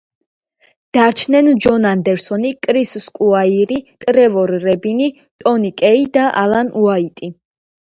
დარჩნენ: 0.97 1.49
ჯონ 1.65 1.85
ანდერსონი, 1.89 2.53
კრის 2.69 2.95
სკუაირი, 3.03 3.79
ტრევორ 4.07 4.55
რებინი, 4.65 5.13
ტონი 5.45 5.75
კეი 5.85 6.11
და 6.19 6.27
ალან 6.45 6.75
უაიტი. 6.85 7.35